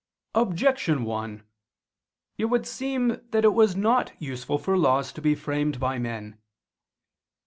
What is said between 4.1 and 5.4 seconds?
useful for laws to be